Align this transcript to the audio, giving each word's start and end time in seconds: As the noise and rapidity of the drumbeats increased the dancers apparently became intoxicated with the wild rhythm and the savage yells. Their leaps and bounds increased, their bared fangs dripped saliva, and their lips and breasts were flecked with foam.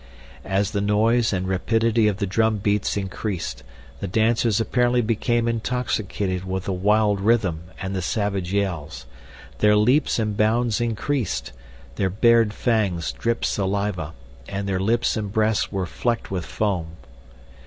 As 0.49 0.71
the 0.71 0.81
noise 0.81 1.31
and 1.31 1.47
rapidity 1.47 2.07
of 2.07 2.17
the 2.17 2.25
drumbeats 2.25 2.97
increased 2.97 3.61
the 3.99 4.07
dancers 4.07 4.59
apparently 4.59 5.03
became 5.03 5.47
intoxicated 5.47 6.43
with 6.43 6.63
the 6.65 6.73
wild 6.73 7.19
rhythm 7.21 7.65
and 7.79 7.95
the 7.95 8.01
savage 8.01 8.51
yells. 8.51 9.05
Their 9.59 9.75
leaps 9.75 10.17
and 10.17 10.35
bounds 10.35 10.81
increased, 10.81 11.51
their 11.97 12.09
bared 12.09 12.51
fangs 12.51 13.11
dripped 13.11 13.45
saliva, 13.45 14.13
and 14.49 14.67
their 14.67 14.79
lips 14.79 15.15
and 15.17 15.31
breasts 15.31 15.71
were 15.71 15.85
flecked 15.85 16.31
with 16.31 16.47
foam. 16.47 16.93